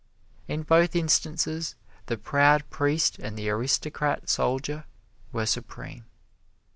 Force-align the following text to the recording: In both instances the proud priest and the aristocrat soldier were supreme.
In 0.47 0.63
both 0.63 0.95
instances 0.95 1.75
the 2.07 2.17
proud 2.17 2.67
priest 2.71 3.19
and 3.19 3.37
the 3.37 3.49
aristocrat 3.51 4.29
soldier 4.31 4.85
were 5.31 5.45
supreme. 5.45 6.05